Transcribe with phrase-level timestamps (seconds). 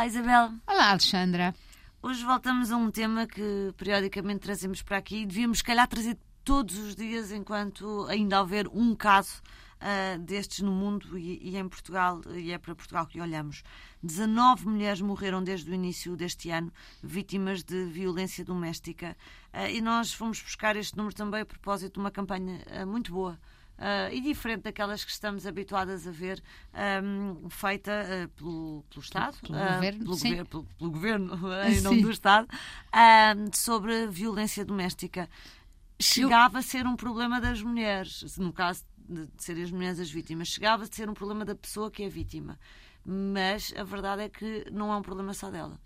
[0.00, 0.54] Olá, Isabel.
[0.66, 1.54] Olá, Alexandra.
[2.02, 6.16] Hoje voltamos a um tema que periodicamente trazemos para aqui e devíamos, se calhar, trazer
[6.42, 9.42] todos os dias enquanto ainda houver um caso
[9.76, 13.62] uh, destes no mundo e, e, em Portugal, e é para Portugal que olhamos.
[14.02, 19.14] 19 mulheres morreram desde o início deste ano, vítimas de violência doméstica.
[19.52, 23.12] Uh, e nós fomos buscar este número também a propósito de uma campanha uh, muito
[23.12, 23.38] boa.
[23.80, 26.42] Uh, e diferente daquelas que estamos habituadas a ver,
[27.02, 31.34] um, feita uh, pelo, pelo Estado, pelo, uh, governo, pelo, gover pelo, pelo, governo,
[31.64, 32.02] em nome sim.
[32.02, 32.46] do Estado,
[33.54, 35.30] sobre violência doméstica.
[35.98, 40.48] Chegava a ser um problema das mulheres, no caso de serem as mulheres as vítimas,
[40.48, 42.58] chegava a ser um problema da pessoa que é vítima.
[43.04, 45.78] Mas a verdade é que não é um problema só dela.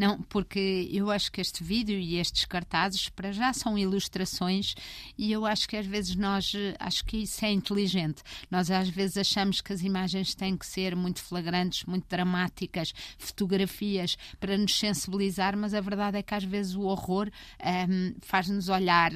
[0.00, 4.74] Não, porque eu acho que este vídeo e estes cartazes para já são ilustrações
[5.18, 8.22] e eu acho que às vezes nós acho que isso é inteligente.
[8.50, 14.16] Nós às vezes achamos que as imagens têm que ser muito flagrantes, muito dramáticas, fotografias
[14.38, 17.28] para nos sensibilizar, mas a verdade é que às vezes o horror
[17.62, 19.10] um, faz-nos olhar,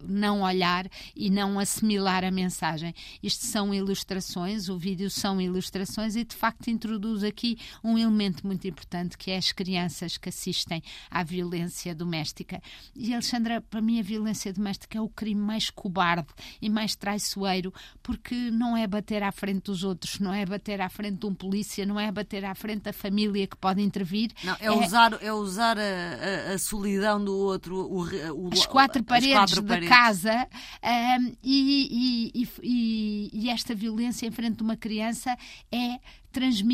[0.00, 2.94] não olhar e não assimilar a mensagem.
[3.22, 6.91] Isto são ilustrações, o vídeo são ilustrações e de facto introduz
[7.26, 12.60] aqui um elemento muito importante que é as crianças que assistem à violência doméstica.
[12.94, 16.28] E, Alexandra, para mim a violência doméstica é o crime mais cobarde
[16.60, 20.88] e mais traiçoeiro, porque não é bater à frente dos outros, não é bater à
[20.88, 24.30] frente de um polícia, não é bater à frente da família que pode intervir.
[24.44, 28.66] Não, é, é usar, é usar a, a, a, solidão do outro, o, o, as
[28.66, 29.88] quatro paredes as quatro da paredes.
[29.88, 30.48] casa
[30.82, 35.36] um, e, e, e, e esta violência em frente de uma criança
[35.70, 35.98] é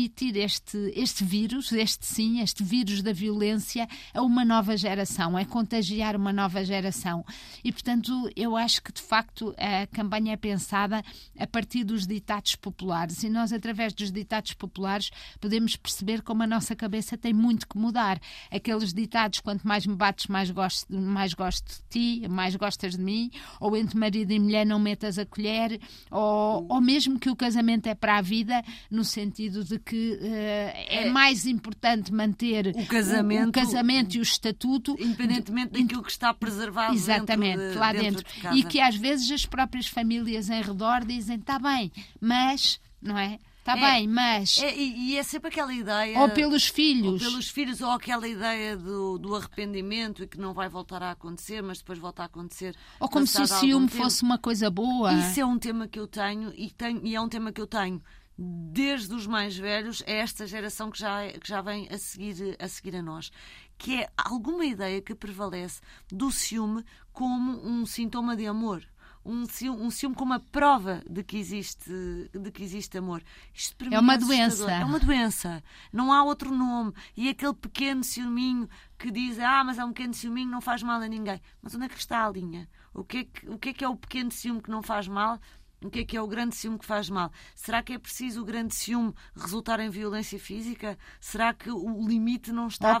[0.09, 5.45] transmitir este, este vírus, este sim, este vírus da violência a uma nova geração, é
[5.45, 7.23] contagiar uma nova geração.
[7.63, 11.03] E, portanto, eu acho que de facto a campanha é pensada
[11.37, 16.47] a partir dos ditados populares e nós, através dos ditados populares, podemos perceber como a
[16.47, 18.19] nossa cabeça tem muito que mudar.
[18.51, 23.01] Aqueles ditados, quanto mais me bates, mais gosto, mais gosto de ti, mais gostas de
[23.01, 25.79] mim, ou entre marido e mulher não metas a colher,
[26.09, 30.25] ou, ou mesmo que o casamento é para a vida, no sentido de que uh,
[30.25, 35.81] é, é, mais importante manter o casamento, o, o casamento e o estatuto, independentemente de,
[35.81, 38.23] daquilo que está preservado exatamente, dentro de, lá dentro.
[38.23, 42.79] dentro de e que às vezes as próprias famílias em redor dizem: está bem, mas,
[43.01, 43.39] não é?
[43.69, 44.57] Está é, bem, mas.
[44.57, 46.19] É, e, é sempre aquela ideia.
[46.19, 47.21] Ou pelos filhos.
[47.21, 51.11] Ou pelos filhos, ou aquela ideia do, do arrependimento e que não vai voltar a
[51.11, 52.75] acontecer, mas depois volta a acontecer.
[52.99, 55.13] Ou como se o ciúme fosse uma coisa boa.
[55.13, 57.67] Isso é um tema que eu tenho e, tenho, e é um tema que eu
[57.67, 58.01] tenho
[58.41, 62.67] desde os mais velhos a esta geração que já, que já vem a seguir, a
[62.69, 63.31] seguir a nós,
[63.77, 68.81] que é alguma ideia que prevalece do ciúme como um sintoma de amor.
[69.25, 71.91] Um ciúme, um ciúme como a prova de que existe,
[72.33, 73.21] de que existe amor.
[73.53, 74.71] Isto é uma é doença.
[74.71, 75.61] É uma doença.
[75.91, 76.93] Não há outro nome.
[77.17, 81.01] E aquele pequeno ciúminho que diz, ah, mas é um pequeno ciúminho, não faz mal
[81.01, 81.41] a ninguém.
[81.61, 82.69] Mas onde é que está a linha?
[82.93, 85.09] O que é que, o que, é, que é o pequeno ciúme que não faz
[85.09, 85.37] mal
[85.83, 87.31] o que é que é o grande ciúme que faz mal?
[87.55, 90.97] Será que é preciso o grande ciúme resultar em violência física?
[91.21, 92.99] Será que o limite não estava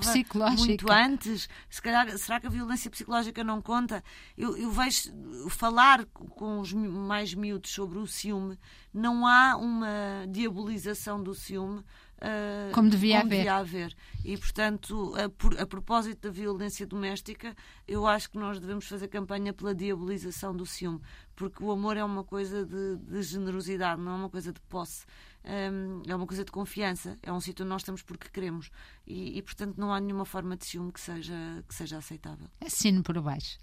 [0.57, 1.49] muito antes?
[1.69, 4.03] Se calhar, será que a violência psicológica não conta?
[4.37, 5.11] Eu, eu vejo
[5.49, 8.57] falar com os mais miúdos sobre o ciúme,
[8.93, 11.83] não há uma diabolização do ciúme,
[12.19, 13.37] Uh, como devia como haver.
[13.37, 13.95] Devia haver.
[14.25, 17.55] E, portanto, a, por, a, propósito da violência doméstica,
[17.87, 20.99] eu acho que nós devemos fazer campanha pela diabolização do ciúme,
[21.35, 25.05] porque o amor é uma coisa de, de generosidade, não é uma coisa de posse.
[25.45, 28.69] Um, é uma coisa de confiança, é um sítio onde nós estamos porque queremos.
[29.07, 32.49] E, e, portanto, não há nenhuma forma de ciúme que seja, que seja aceitável.
[32.59, 33.57] Assino por baixo.